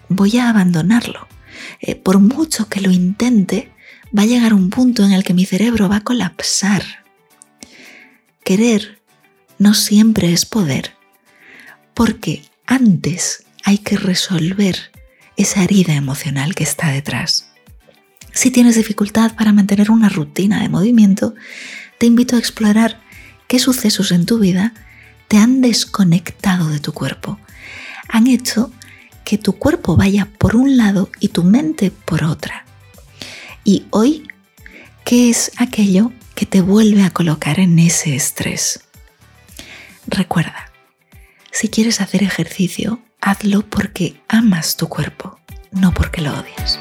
voy 0.09 0.39
a 0.39 0.49
abandonarlo. 0.49 1.27
Eh, 1.81 1.97
por 1.97 2.21
mucho 2.21 2.69
que 2.69 2.81
lo 2.81 2.93
intente, 2.93 3.73
va 4.17 4.23
a 4.23 4.27
llegar 4.27 4.55
un 4.55 4.71
punto 4.71 5.05
en 5.05 5.13
el 5.13 5.25
que 5.25 5.35
mi 5.35 5.45
cerebro 5.45 5.89
va 5.89 5.97
a 5.97 6.05
colapsar. 6.05 6.85
Querer 8.45 9.01
no 9.59 9.75
siempre 9.75 10.33
es 10.33 10.47
poder, 10.47 10.93
porque 11.93 12.45
antes 12.67 13.45
hay 13.65 13.79
que 13.79 13.97
resolver 13.97 14.93
esa 15.37 15.65
herida 15.65 15.95
emocional 15.95 16.55
que 16.55 16.63
está 16.63 16.91
detrás. 16.91 17.51
Si 18.37 18.51
tienes 18.51 18.77
dificultad 18.77 19.35
para 19.35 19.55
mantener 19.55 19.91
una 19.91 20.11
rutina 20.11 20.61
de 20.61 20.69
movimiento, 20.69 21.35
te 21.97 22.05
invito 22.05 22.37
a 22.37 22.39
explorar 22.39 23.01
qué 23.49 23.59
sucesos 23.59 24.13
en 24.13 24.27
tu 24.27 24.39
vida 24.39 24.75
te 25.27 25.39
han 25.39 25.63
desconectado 25.63 26.69
de 26.69 26.79
tu 26.79 26.93
cuerpo, 26.93 27.41
han 28.11 28.27
hecho 28.27 28.71
que 29.25 29.39
tu 29.39 29.55
cuerpo 29.55 29.97
vaya 29.97 30.29
por 30.37 30.55
un 30.55 30.77
lado 30.77 31.09
y 31.19 31.29
tu 31.29 31.45
mente 31.45 31.91
por 31.91 32.25
otra. 32.25 32.67
Y 33.65 33.87
hoy, 33.89 34.29
¿qué 35.07 35.31
es 35.31 35.51
aquello 35.57 36.13
que 36.35 36.45
te 36.45 36.61
vuelve 36.61 37.05
a 37.05 37.11
colocar 37.15 37.59
en 37.59 37.79
ese 37.79 38.15
estrés? 38.15 38.81
Recuerda, 40.07 40.71
si 41.53 41.69
quieres 41.69 42.03
hacer 42.03 42.23
ejercicio, 42.23 43.01
hazlo 43.19 43.63
porque 43.63 44.21
amas 44.29 44.77
tu 44.77 44.89
cuerpo, 44.91 45.41
no 45.73 45.95
porque 45.95 46.21
lo 46.21 46.39
odias. 46.39 46.79